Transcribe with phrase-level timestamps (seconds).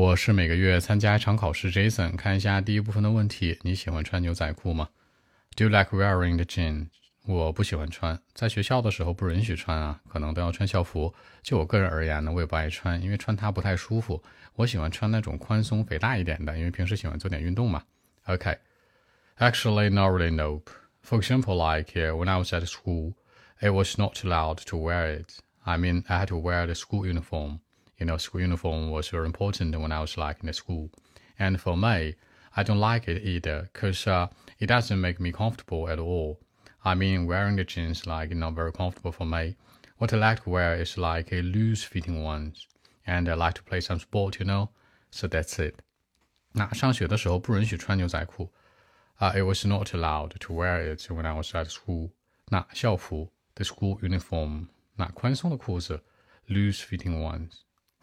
[0.00, 2.14] 我是每个月参加一场考试，Jason。
[2.14, 4.90] 看一下第一部分的问题：你喜欢穿牛仔裤吗
[5.56, 6.86] ？Do you like wearing the jeans？
[7.26, 11.12] 我不喜欢穿，在学校的时候不允许穿啊，可能都要穿校服。
[11.42, 14.22] 就我个人而言呢，我也不爱穿，因为穿它不太舒服。
[14.54, 17.82] 我喜欢穿那种宽松肥大一点的，因为平时喜欢做点运动嘛。
[18.26, 20.32] OK，Actually, not really.
[20.32, 20.70] Nope.
[21.02, 23.14] For example, like when I was at school,
[23.60, 25.40] it was not allowed to wear it.
[25.64, 27.58] I mean, I had to wear the school uniform.
[27.97, 30.89] You know, school uniform was very important when I was like in the school.
[31.39, 32.15] And for me,
[32.55, 34.27] I don't like it either because uh,
[34.59, 36.39] it doesn't make me comfortable at all.
[36.83, 39.55] I mean, wearing the jeans like not very comfortable for me.
[39.97, 42.67] What I like to wear is like a loose fitting ones,
[43.07, 44.69] and I like to play some sport, you know.
[45.11, 45.75] So that's it.
[46.51, 48.51] 那上学的时候不允许穿牛仔裤，
[49.15, 52.11] 啊、uh,，it was not allowed to wear it when I was at school.
[52.49, 56.03] 那校服 the school uniform，那宽松的裤子
[56.47, 57.61] loose fitting ones。